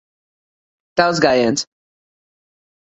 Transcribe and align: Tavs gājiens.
Tavs 1.01 1.21
gājiens. 1.27 1.67